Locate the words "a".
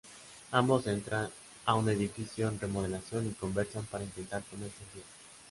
1.63-1.75